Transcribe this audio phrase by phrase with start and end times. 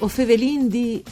[0.00, 1.02] O Fevelin di...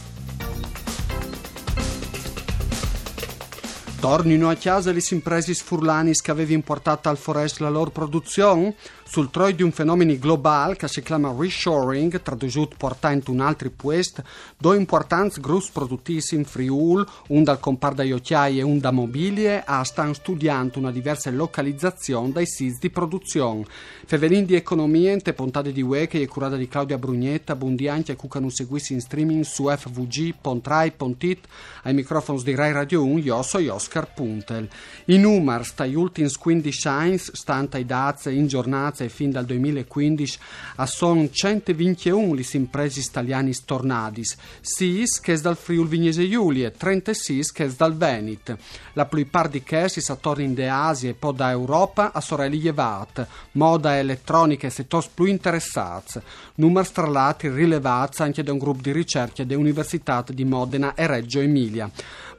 [4.02, 8.74] Tornino a casa le imprese furlani che avevi importato al forest la loro produzione?
[9.04, 14.24] Sul troi di un fenomeno globale che si chiama reshoring, tradotto portando un altro puesto,
[14.56, 19.62] due importanti gruppi produttivi in Friul, un dal comparto da iocchiai e un da mobilie,
[19.82, 23.66] stanno studiando una diversa localizzazione dai siti di produzione.
[24.06, 28.12] Fevelin di economia, in puntate di UE che è curata di Claudia Brugnetta, bundi anche
[28.12, 31.46] a cucano seguissi in streaming su fvg.rai.it,
[31.82, 33.91] ai microfoni di Rai Radio 1, io sono Oscar.
[33.92, 34.68] Oscar Puntel.
[35.06, 40.38] I numeri stai ultimi 15 anni, stante ai dati in giornata e fin dal 2015,
[40.84, 47.70] sono 121 le imprese italiane tornadis, 6 che dal Friuli Vignese Giulia e 36 che
[47.76, 48.56] dal Veneto.
[48.94, 53.98] La plupart di questi tornano in Asia e poi da Europa a sorelle llevat, moda
[53.98, 56.18] elettronica e settori più interessati.
[56.54, 61.90] Numeri stralati rilevati anche da un gruppo di ricerca dell'Università di Modena e Reggio Emilia.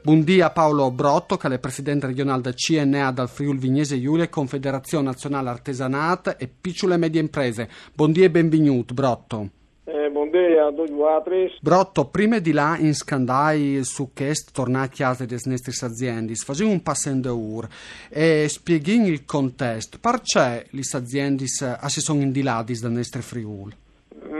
[0.04, 5.06] Buongiorno a Paolo Brotto, che è presidente regionale del CNA dal Friul Vignese Giulia, Confederazione
[5.06, 7.70] Nazionale Artesanat e Piccole e Medie Imprese.
[7.94, 9.48] Buongiorno e benvenuto, Brotto.
[9.84, 11.50] Eh, buongiorno a tutti altri.
[11.58, 16.82] Brotto, prima di là in scandai su che tornati a delle nostre aziende, facciamo un
[16.82, 17.66] passo in ur
[18.10, 19.96] e spieghiamo il contesto.
[19.98, 23.74] Perché le aziende si sono indilate dal nostro Friul?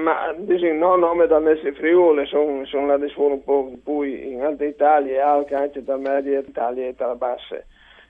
[0.04, 4.66] Ma disin, no nome dal Messi Friuli sono son la un po' poi in Alta
[4.66, 7.56] Italia e anche dal Media Italia e dalla Bassa.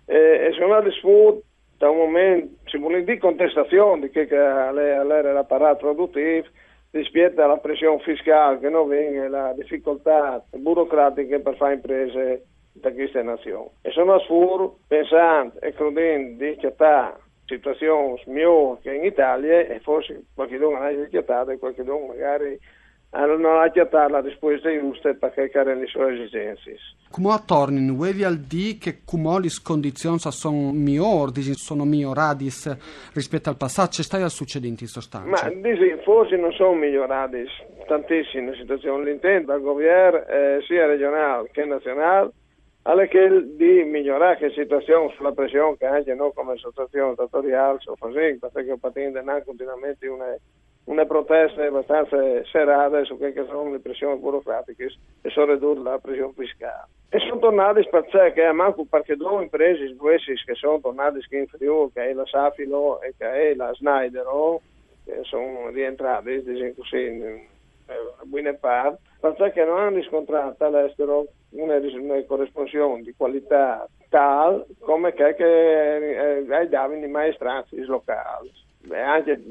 [0.04, 1.40] E, e sono la sfuori
[1.78, 6.48] da un momento, si vuole dire contestazione di che, che era l'apparato produttivo
[6.90, 13.22] rispetto alla pressione fiscale che non viene, la difficoltà burocratica per fare imprese da queste
[13.22, 13.68] nazioni.
[13.82, 19.80] E sono a sfuori pensando e credendo di accettare situazioni migliori che in Italia e
[19.80, 22.58] forse qualche non ha accettato e qualche non magari
[23.14, 26.76] non ha accettato la risposta giusta perché erano le sue esigenze.
[27.10, 32.46] Come torni, vuoi al di che come le condizioni sono migliori, sono migliorate
[33.12, 33.90] rispetto al passato?
[33.90, 35.28] C'è stato succedendo in sostanza?
[35.28, 37.46] Ma dici, forse non sono migliorate
[37.86, 39.04] tantissime situazioni.
[39.04, 42.32] L'intento del governo eh, sia regionale che nazionale
[42.86, 47.96] alle che di migliorare la situazione sulla pressione che anche noi come associazione datoriale sono
[47.96, 50.36] facendo, perché partendo continuamente una,
[50.84, 55.98] una protesta abbastanza serrata su quelle che sono le pressioni burocratiche e sono ridurre la
[55.98, 56.88] pressione fiscale.
[57.08, 62.10] E sono tornati perché manco perché due imprese queste che sono tornate in Friuli, che
[62.10, 64.26] è la Safilo e che è la Schneider,
[65.06, 67.48] che sono rientrate, diciamo così,
[67.86, 75.12] a buona parte, perché non hanno riscontrato all'estero una, una corrispondenza di qualità tale come
[75.12, 78.52] che, che eh, ai davi di maestranze locali.
[78.86, 79.42] Beh, anche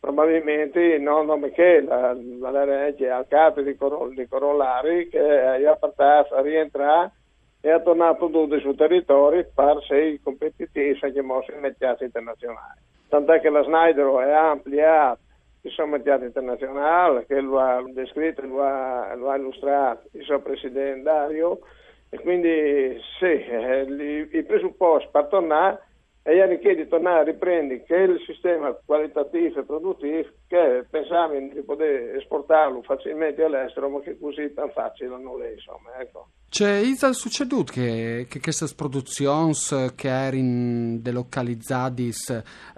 [0.00, 5.76] probabilmente non come che la, la legge al capo di, Cor- di Corollari che ha
[5.76, 7.12] portato a rientrare
[7.60, 12.80] e ha tornato tutti sul territorio per essere competitivi anche mossi in mercati internazionali.
[13.08, 15.18] Tant'è che la Snyder è ampliata
[15.62, 20.40] il suo mercato internazionale, che lo ha descritto, lo ha, lo ha illustrato il suo
[20.40, 21.60] presidente Dario,
[22.08, 25.80] e quindi sì, eh, i presupposti per tornare
[26.24, 31.48] e gli richiede di tornare a riprendere che il sistema qualitativo e produttivo che pensavano
[31.52, 36.28] di poter esportarlo facilmente all'estero ma che così tan facile non è insomma ecco.
[36.48, 39.52] C'è Isa succeduto che, che queste produzioni
[39.96, 42.10] che erano delocalizzate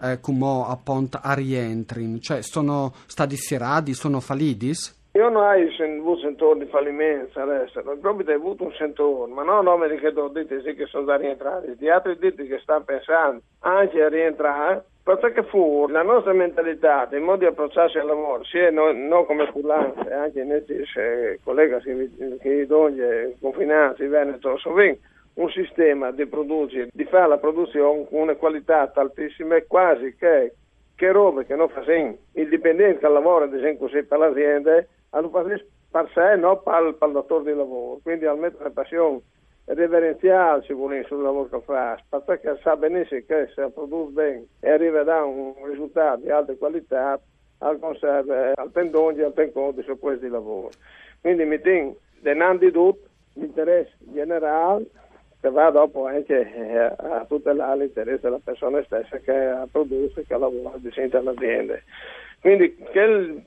[0.01, 4.73] eh, come appunto a rientri, cioè sono stati sierati, sono falliti?
[5.17, 9.63] Io non ho avuto sentore di fallimento all'estero, proprio ho avuto un sentore, ma non
[9.63, 13.41] nome di che dite sì che sono da rientrare, di altri diti che stanno pensando
[13.61, 18.73] anche a rientrare, perché fu la nostra mentalità, il modo di approcciarsi al lavoro, sia
[18.73, 24.99] noi, noi come freelance, anche i nostri colleghi che, che donne, confinanti, Veneto, sovente,
[25.35, 30.55] un sistema di produrre, di fare la produzione con una qualità altissima quasi che,
[30.97, 34.85] che robe che non facciamo, il dipendente che lavora, ad esempio, per l'azienda,
[35.15, 35.49] hanno fatto
[35.91, 38.01] per sé, non per, il datore di lavoro.
[38.03, 39.21] Quindi al mettere passione
[39.67, 44.71] reverenziale ci vuole sul lavoro che fa, perché sa benissimo che se produce bene e
[44.71, 47.19] arriva a un risultato di alta qualità,
[47.59, 50.71] al conserve, al pendongi, al penconto su questo lavoro.
[51.21, 54.87] Quindi mi tengo, denandi tutto, l'interesse generale,
[55.41, 60.77] che va dopo anche eh, a tutelare l'interesse della persona stessa che produce, che lavora,
[60.77, 61.79] di all'azienda.
[62.45, 62.77] Quindi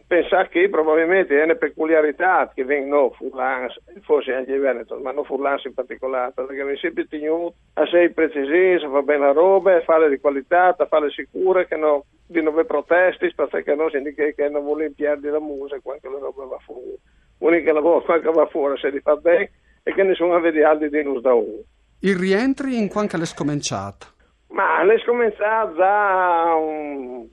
[0.08, 5.24] pensare che probabilmente è una peculiarità che vengono furlans, forse anche in Veneto, ma non
[5.24, 9.76] furlans in particolare, perché mi sempre tenuto a sei precisi, a fare bene la roba,
[9.76, 13.98] a fare di qualità, a fare sicure, che no, di non protesti, perché non si
[13.98, 16.98] indica che non vuole perdere la musica quando la roba va fuori.
[17.38, 19.52] L'unica lavoro quando va fuori se li fa bene
[19.84, 21.62] e che nessuno vede altri di noi da uno.
[22.00, 24.08] Il rientri in quanto l'è scominciato?
[24.48, 27.28] Ma l'è scominciato già un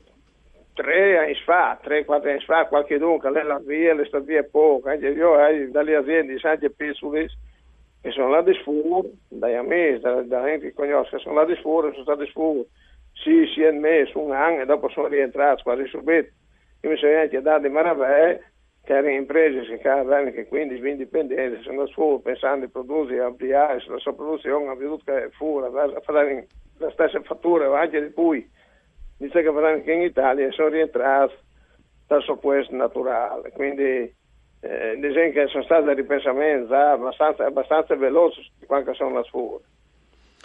[0.74, 4.42] tre anni fa, tre, quattro anni fa, qualche dunque, lei la via, le sta via
[4.42, 7.28] poco, anche io eh, dalle aziende anche piccole
[8.00, 11.54] che sono là di sfuro, dai amici, da, da gente che conosco, sono là di
[11.54, 12.66] sfuro, sono stati sfuro,
[13.12, 16.28] sì, sì, un mese, un anno, e dopo sono rientrato quasi subito.
[16.82, 18.42] Io mi sono anche dato di maravè,
[18.82, 23.98] che erano imprese che avevano anche 15-20 dipendenti, sono sfuro pensando di produrre, ampliare la
[23.98, 28.46] sua produzione, ha veduto che fuori, a fare la stessa fattura, anche di cui
[29.16, 31.34] dice che anche in Italia sono rientrati
[32.06, 34.12] dal soppuesto naturale, quindi
[34.61, 39.64] eh, dicono che sono stati ripensamenti abbastanza, abbastanza veloci di quanto sono le sfure.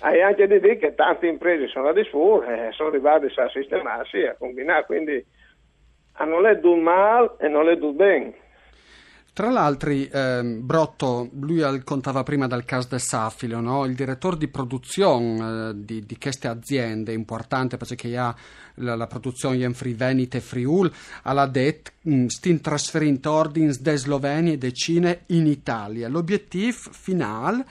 [0.02, 4.24] E anche di dire che tante imprese sono a sfure e sono arrivate a sistemarsi,
[4.24, 5.26] a combinare, quindi
[6.14, 8.34] hanno letto un male e non letto bene.
[9.34, 13.86] Tra l'altro, eh, Brotto, lui contava prima dal caso del Safilo, no?
[13.86, 18.36] il direttore di produzione eh, di, di, queste aziende importante perché ha
[18.76, 20.92] la, la produzione in Free Venite e Friul,
[21.24, 26.10] ha detto mm, stin trasferendo ordini da Slovenia e da Cina in Italia.
[26.10, 27.66] L'obiettivo finale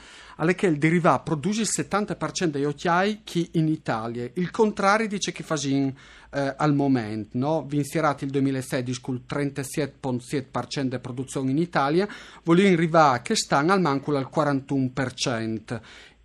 [0.46, 4.30] è che il deriva produce il 70% dei occhiai che in Italia.
[4.34, 5.92] Il contrario dice che fasin
[6.32, 7.64] eh, al momento, no?
[7.66, 12.06] Vincerati il 2016 con il 37,7% di produzione in Italia,
[12.44, 15.80] vogliono arrivare che stanno al manco al 41%.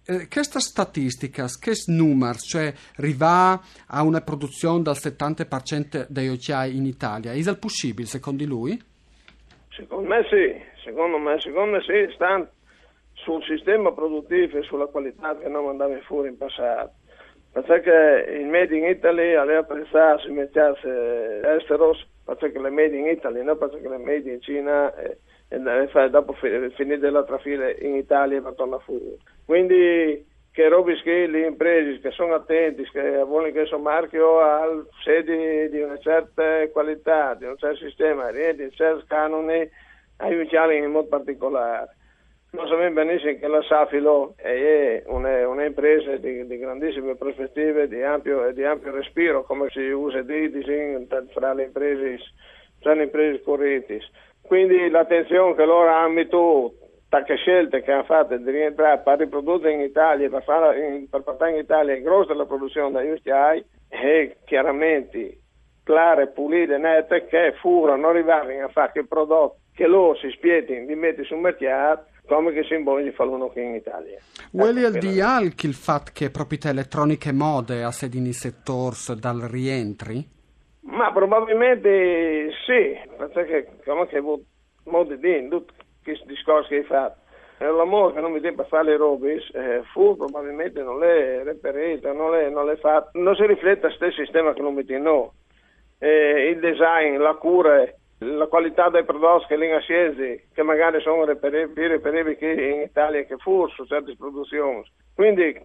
[0.05, 6.85] Eh, questa statistica, questi numeri, cioè arrivare a una produzione del 70% dei occhiai in
[6.85, 8.79] Italia, è il possibile secondo lui?
[9.69, 12.47] Secondo me sì, secondo me, secondo me sì, stanno
[13.23, 16.91] sul sistema produttivo e sulla qualità che non andavi fuori in passato.
[17.51, 23.43] Perché il Made in Italy aveva pensato sui mercati esteros, perché le Made in Italy,
[23.43, 25.17] non perché le Made in Cina e,
[25.49, 29.17] e dopo finire l'altra fila in Italia e torna fuori.
[29.45, 34.39] Quindi che robi che le imprese che sono attenti, che vogliono che il suo marchio
[34.39, 34.67] ha
[35.03, 39.71] sedi di una certa qualità, di un certo sistema, di un certo canone,
[40.17, 41.95] aiutare in modo particolare.
[42.55, 48.63] Lo sappiamo benissimo che la Safilo è un'impresa di, di, grandissime prospettive, di ampio, di
[48.63, 52.19] ampio, respiro, come si usa di dire fra le imprese,
[52.79, 53.99] tra le imprese correnti.
[54.43, 56.73] Quindi l'attenzione che loro hanno messo,
[57.09, 61.53] tante scelte che hanno fatto di rientrare per riprodurre in Italia, per, fare, per portare
[61.53, 65.39] in Italia il grosso della produzione da USTI, è chiaramente
[65.83, 70.93] chiare, pulite, nette, che furono arrivati a fare che prodotti che loro si spietino di
[70.93, 74.19] mettere sul mercato come che simboli fanno qui in Italia.
[74.51, 80.25] Vuole ecco, di anche il fatto che proprietà elettroniche mode a sedini settors dal rientri?
[80.81, 84.21] Ma probabilmente sì, perché come che
[84.85, 85.73] modi di tutti
[86.03, 87.21] questi discorsi che hai fatto.
[87.59, 92.31] L'amore che non mi debba fare le robe, eh, fu probabilmente non le reperito, non
[92.31, 95.33] le, non le fatto, non si riflette sul stesso sistema che non mi no.
[95.97, 97.87] Eh, il design, la cura
[98.19, 103.23] la qualità dei prodotti che vengono scesi, che magari sono più reperibili che in Italia
[103.23, 104.83] che forse certe produzioni.
[105.13, 105.59] Quindi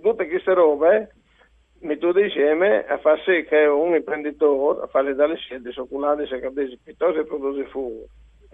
[0.00, 1.10] tutte queste robe
[1.80, 6.78] mettono insieme a far sì che un imprenditore a fare dalle scelte oculari se capisce
[6.82, 8.04] piuttosto produce fuori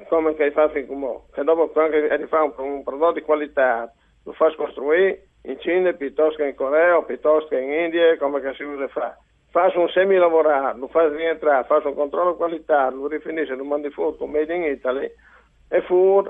[0.08, 3.90] come che hai fatto in Cumò che dopo hai fatto un, un prodotto di qualità
[4.24, 8.40] lo fai costruire in Cina piuttosto che in Corea o piuttosto che in India come
[8.40, 9.16] che si usa fare
[9.54, 13.88] fai un semi lavorare, lo fai rientrare, fai un controllo qualità, lo rifinisce, lo mandi
[13.90, 15.08] fuori con Made in Italy
[15.68, 16.28] e fuori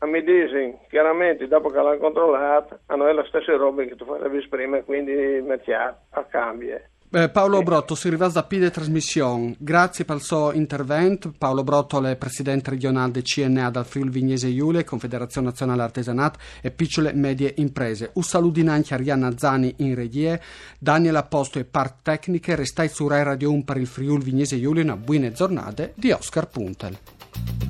[0.00, 4.46] a mi dici chiaramente dopo che l'hanno controllato hanno le stesse robe che tu facevi
[4.48, 6.78] prima quindi il mercato cambia.
[7.08, 9.54] Eh, Paolo Brotto, si rivasa pide trasmissione.
[9.58, 11.32] Grazie per il suo intervento.
[11.36, 16.70] Paolo Brotto è presidente regionale del CNA dal Friuli Vignese Iule, Confederazione Nazionale Artesanat e
[16.72, 18.10] Piccole e Medie Imprese.
[18.14, 20.40] Un saluto anche a Arianna Zani in regie,
[20.78, 22.56] Daniela Posto e Part Tecniche.
[22.56, 24.82] Restai su Rai Radio 1 per il Friuli Vignese Iule.
[24.82, 27.65] Una buona giornata di Oscar Puntel.